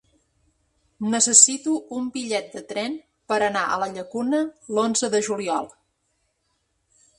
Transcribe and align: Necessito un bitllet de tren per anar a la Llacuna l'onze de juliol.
Necessito 1.15 1.73
un 1.97 2.07
bitllet 2.15 2.49
de 2.55 2.63
tren 2.73 2.97
per 3.33 3.39
anar 3.49 3.63
a 3.75 3.79
la 3.85 3.91
Llacuna 3.93 4.41
l'onze 4.79 5.13
de 5.17 5.23
juliol. 5.31 5.73